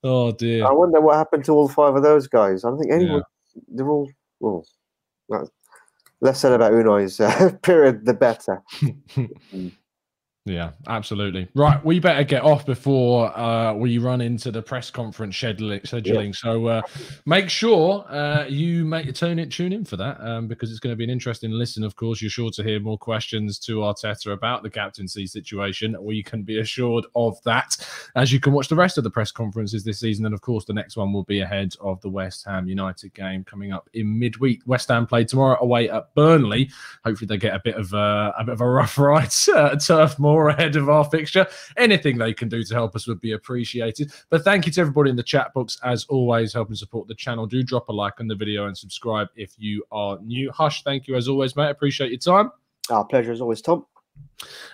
[0.06, 0.64] Oh dear.
[0.64, 2.64] I wonder what happened to all five of those guys.
[2.64, 3.22] I don't think anyone.
[3.66, 4.08] They're all.
[4.38, 4.64] Well,
[6.20, 8.62] less said about Unai's uh, period, the better.
[10.46, 11.48] Yeah, absolutely.
[11.54, 15.82] Right, we better get off before uh, we run into the press conference scheduling.
[15.82, 16.36] scheduling.
[16.36, 16.82] So uh,
[17.26, 20.92] make sure uh, you make tune in, tune in for that um, because it's going
[20.92, 21.82] to be an interesting listen.
[21.82, 25.96] Of course, you're sure to hear more questions to Arteta about the captaincy situation.
[26.00, 27.76] We can be assured of that
[28.14, 30.26] as you can watch the rest of the press conferences this season.
[30.26, 33.42] And of course, the next one will be ahead of the West Ham United game
[33.42, 34.62] coming up in midweek.
[34.64, 36.70] West Ham play tomorrow away at Burnley.
[37.04, 39.82] Hopefully, they get a bit of uh, a bit of a rough ride uh, at
[40.36, 41.46] Moor ahead of our fixture.
[41.76, 44.12] Anything they can do to help us would be appreciated.
[44.28, 47.46] But thank you to everybody in the chat box as always, helping support the channel.
[47.46, 50.50] Do drop a like on the video and subscribe if you are new.
[50.52, 51.70] Hush, thank you as always, mate.
[51.70, 52.50] Appreciate your time.
[52.90, 53.86] Our pleasure as always, Tom.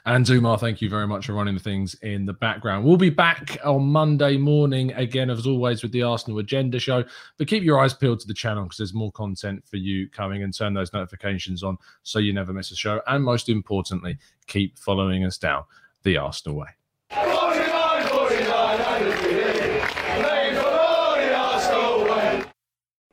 [0.04, 2.84] And Zumar, thank you very much for running the things in the background.
[2.84, 7.04] We'll be back on Monday morning again, as always, with the Arsenal Agenda show.
[7.38, 10.42] But keep your eyes peeled to the channel because there's more content for you coming
[10.42, 13.00] and turn those notifications on so you never miss a show.
[13.06, 15.64] And most importantly, keep following us down
[16.02, 16.68] the Arsenal way.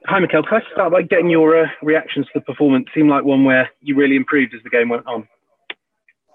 [0.06, 0.42] Hi, Mikel.
[0.42, 2.88] Can I start by getting your uh, reactions to the performance?
[2.96, 5.28] Seemed like one where you really improved as the game went on.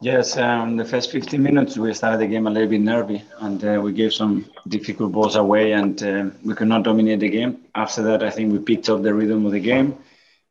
[0.05, 3.65] Yes, um, the first 15 minutes we started the game a little bit nervy and
[3.65, 7.63] uh, we gave some difficult balls away and uh, we could not dominate the game.
[7.75, 9.97] After that, I think we picked up the rhythm of the game.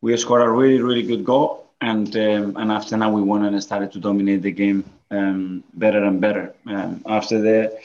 [0.01, 3.61] We scored a really, really good goal and um, and after that we won and
[3.61, 6.55] started to dominate the game um, better and better.
[6.65, 7.79] Um, after the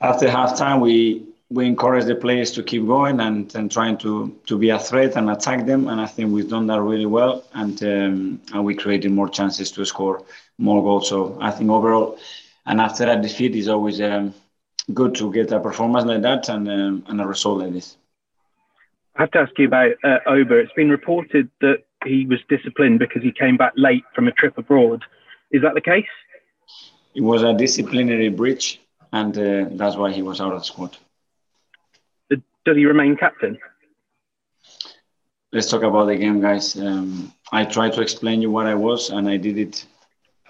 [0.00, 4.58] after halftime, we we encouraged the players to keep going and, and trying to, to
[4.58, 5.88] be a threat and attack them.
[5.88, 7.42] And I think we've done that really well.
[7.54, 10.22] And um, and we created more chances to score
[10.58, 11.08] more goals.
[11.08, 12.18] So I think overall,
[12.66, 14.34] and after that defeat, is always um,
[14.92, 17.96] good to get a performance like that and um, and a result like this.
[19.16, 20.58] I have to ask you about uh, Oba.
[20.58, 24.56] It's been reported that he was disciplined because he came back late from a trip
[24.58, 25.02] abroad.
[25.50, 26.06] Is that the case?
[27.14, 28.80] It was a disciplinary breach,
[29.12, 30.96] and uh, that's why he was out of the squad.
[32.64, 33.58] Does he remain captain?
[35.52, 36.76] Let's talk about the game, guys.
[36.78, 39.86] Um, I tried to explain you what I was, and I did it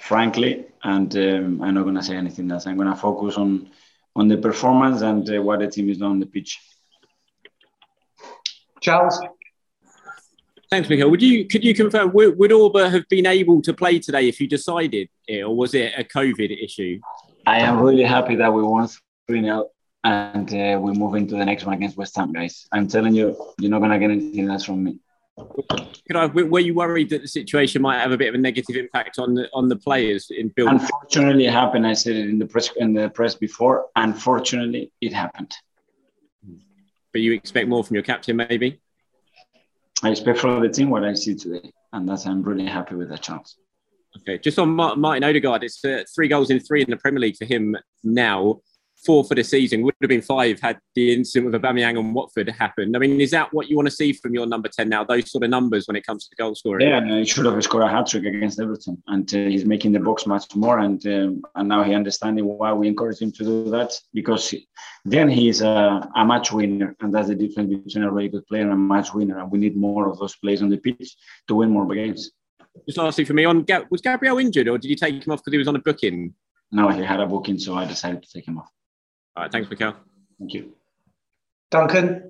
[0.00, 0.66] frankly.
[0.82, 2.66] And um, I'm not going to say anything else.
[2.66, 3.70] I'm going to focus on
[4.16, 6.58] on the performance and uh, what the team is doing on the pitch.
[8.80, 9.20] Charles?
[10.70, 11.10] Thanks, Mikel.
[11.10, 14.40] Would you could you confirm would, would Oba have been able to play today if
[14.40, 17.00] you decided it, or was it a COVID issue?
[17.46, 18.88] I am really happy that we won
[19.28, 19.70] 3 0
[20.04, 22.66] and uh, we move into the next one against West Ham, guys.
[22.72, 24.98] I'm telling you, you're not going to get anything else from me.
[26.06, 28.76] Could I, were you worried that the situation might have a bit of a negative
[28.76, 30.80] impact on the on the players in building?
[30.80, 31.86] Unfortunately, it happened.
[31.86, 33.86] I said it in the press in the press before.
[33.96, 35.52] Unfortunately, it happened.
[37.12, 38.80] But you expect more from your captain, maybe?
[40.02, 43.08] I expect from the team what I see today, and that's I'm really happy with
[43.10, 43.56] that chance.
[44.18, 47.36] Okay, just on Martin Odegaard, it's uh, three goals in three in the Premier League
[47.36, 48.60] for him now
[49.04, 49.82] four for the season.
[49.82, 52.96] Would have been five had the incident with Aubameyang and Watford happened.
[52.96, 55.04] I mean, is that what you want to see from your number ten now?
[55.04, 56.88] Those sort of numbers when it comes to goal scoring.
[56.88, 59.92] Yeah, and he should have scored a hat trick against Everton, and uh, he's making
[59.92, 60.78] the box much more.
[60.78, 64.54] And um, and now he understanding why we encourage him to do that because
[65.04, 68.62] then he's a, a match winner, and that's the difference between a really good player
[68.62, 69.38] and a match winner.
[69.38, 71.16] And we need more of those players on the pitch
[71.48, 72.30] to win more games.
[72.86, 75.52] Just lastly for me, on was Gabriel injured, or did you take him off because
[75.52, 76.34] he was on a booking?
[76.70, 78.70] No, he had a booking, so I decided to take him off.
[79.38, 79.94] All right, thanks, Mikel.
[80.40, 80.72] Thank you.
[81.70, 82.28] Duncan?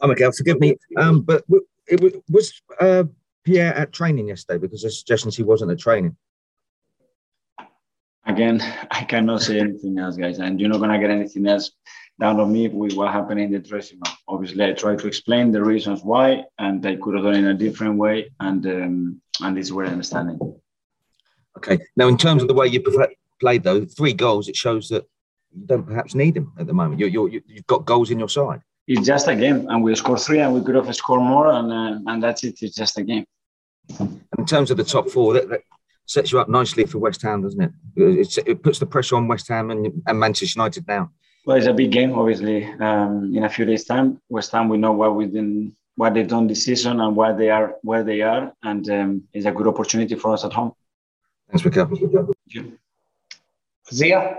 [0.00, 1.44] Oh, Mikel, forgive me, um, but
[1.86, 3.04] it was uh,
[3.44, 6.16] Pierre at training yesterday because there's suggestions he wasn't at training.
[8.24, 11.70] Again, I cannot say anything else, guys, and you're not going to get anything else
[12.18, 14.14] down on me with what happened in the dressing room.
[14.26, 17.46] Obviously, I tried to explain the reasons why, and I could have done it in
[17.48, 20.38] a different way, and um, and this is where I'm understanding.
[21.58, 21.78] Okay.
[21.94, 22.82] Now, in terms of the way you
[23.38, 25.04] played, though, three goals, it shows that
[25.52, 27.00] you don't perhaps need him at the moment.
[27.00, 28.60] You're, you're, you've got goals in your side.
[28.86, 31.72] It's just a game, and we scored three, and we could have scored more, and
[31.72, 32.60] uh, and that's it.
[32.62, 33.24] It's just a game.
[34.38, 35.60] In terms of the top four, that, that
[36.06, 37.70] sets you up nicely for West Ham, doesn't it?
[37.96, 41.10] It's, it puts the pressure on West Ham and, and Manchester United now.
[41.46, 42.64] Well, it's a big game, obviously.
[42.64, 46.26] Um, in a few days' time, West Ham, we know what we did, what they've
[46.26, 49.68] done this season, and where they are, where they are, and um, it's a good
[49.68, 50.72] opportunity for us at home.
[51.48, 51.86] Thanks, Mikel.
[51.86, 52.78] Thank you.
[53.92, 54.38] Zia.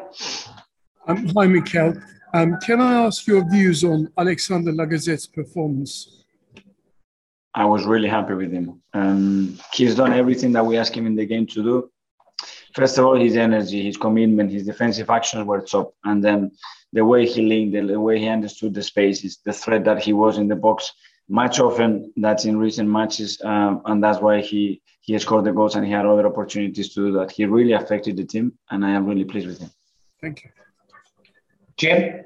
[1.08, 1.96] Um, hi, Mikel.
[2.34, 6.24] Um, can I ask your views on Alexander Lacazette's performance?
[7.56, 8.82] I was really happy with him.
[8.94, 11.92] Um, he's done everything that we asked him in the game to do.
[12.76, 15.94] First of all, his energy, his commitment, his defensive actions were top.
[16.06, 16.52] And then
[16.94, 20.38] the way he linked, the way he understood the spaces, the threat that he was
[20.38, 20.94] in the box,
[21.28, 23.42] much often that's in recent matches.
[23.44, 27.08] Um, and that's why he, he scored the goals and he had other opportunities to
[27.08, 27.32] do that.
[27.32, 29.72] He really affected the team, and I am really pleased with him.
[30.22, 30.52] Thank you.
[31.82, 32.26] Jim?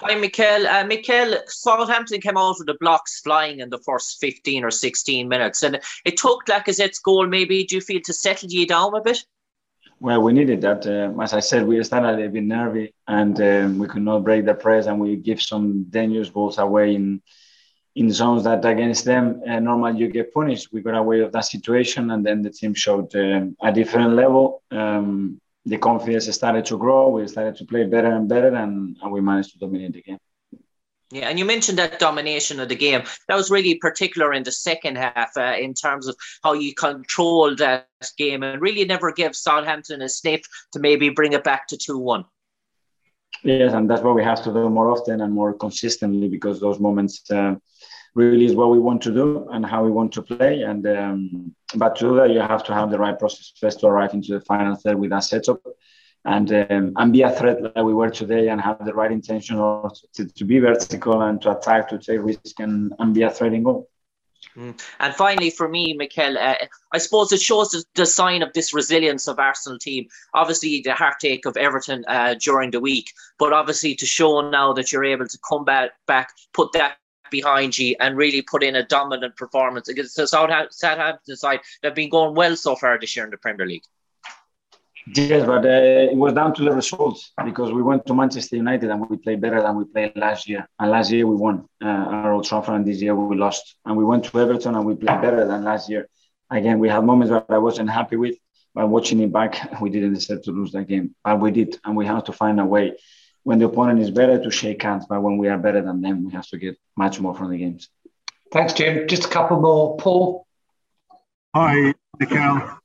[0.00, 0.66] Hi, Mikel.
[0.66, 5.28] Uh, Mikel, Southampton came out with the blocks flying in the first 15 or 16
[5.28, 9.00] minutes, and it took Lacazette's goal, maybe, do you feel, to settle you down a
[9.00, 9.24] bit?
[10.00, 10.84] Well, we needed that.
[10.84, 14.44] Uh, as I said, we started a bit nervy and um, we could not break
[14.44, 17.22] the press, and we give some dangerous balls away in
[17.94, 20.72] in zones that against them uh, normally you get punished.
[20.72, 24.62] We got away of that situation, and then the team showed um, a different level.
[24.70, 27.08] Um, the confidence started to grow.
[27.10, 30.18] We started to play better and better, and, and we managed to dominate the game.
[31.12, 33.02] Yeah, and you mentioned that domination of the game.
[33.28, 37.58] That was really particular in the second half uh, in terms of how you controlled
[37.58, 40.40] that game and really never gave Southampton a sniff
[40.72, 42.24] to maybe bring it back to 2 1.
[43.44, 46.80] Yes, and that's what we have to do more often and more consistently because those
[46.80, 47.56] moments uh,
[48.14, 50.62] really is what we want to do and how we want to play.
[50.62, 53.86] And um, but to do that, you have to have the right process first to
[53.86, 55.60] arrive into the final third with that setup,
[56.24, 59.56] and um, and be a threat like we were today, and have the right intention
[59.56, 63.54] to, to be vertical and to attack, to take risk, and, and be a threat
[63.54, 63.88] in goal.
[64.56, 64.78] Mm.
[65.00, 66.56] And finally, for me, Mikel, uh,
[66.92, 70.08] I suppose it shows the, the, sign of this resilience of Arsenal team.
[70.34, 74.92] Obviously, the heartache of Everton uh, during the week, but obviously to show now that
[74.92, 76.96] you're able to come back, back put that
[77.32, 81.94] behind you and really put in a dominant performance against the Southampton side that have
[81.96, 83.82] been going well so far this year in the Premier League.
[85.14, 88.88] Yes, but uh, it was down to the results because we went to Manchester United
[88.88, 90.68] and we played better than we played last year.
[90.78, 93.64] And last year we won uh, our Old Trafford, and this year we lost.
[93.84, 96.08] And we went to Everton and we played better than last year.
[96.50, 98.36] Again, we had moments that I wasn't happy with,
[98.74, 101.16] but watching it back, we didn't deserve to lose that game.
[101.24, 102.92] But we did, and we have to find a way
[103.44, 106.24] when the opponent is better to shake hands, but when we are better than them,
[106.24, 107.88] we have to get much more from the games.
[108.52, 109.08] Thanks, Jim.
[109.08, 109.96] Just a couple more.
[109.96, 110.46] Paul.
[111.54, 112.78] Hi, Mikel.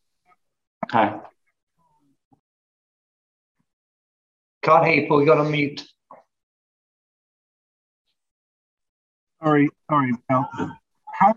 [0.91, 1.19] Hi.
[4.63, 5.21] Can't hear you, Paul.
[5.21, 5.85] You got on mute.
[9.43, 10.49] Sorry, sorry, Mikel.
[11.13, 11.35] How?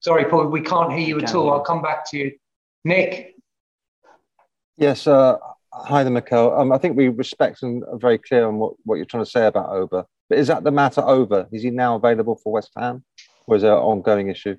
[0.00, 0.46] Sorry, Paul.
[0.46, 1.50] We can't hear you at all.
[1.50, 2.32] I'll come back to you.
[2.84, 3.34] Nick.
[4.80, 5.36] Yes, uh,
[5.74, 6.58] hi there, Mikel.
[6.58, 9.30] Um, I think we respect and are very clear on what, what you're trying to
[9.30, 10.06] say about Oba.
[10.30, 11.46] But is that the matter over?
[11.52, 13.04] Is he now available for West Ham,
[13.46, 14.56] or is it an ongoing issue?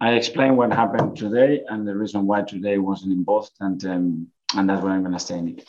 [0.00, 4.26] I explained what happened today and the reason why today wasn't involved, and um,
[4.56, 5.64] and that's what I'm going to say, Nick.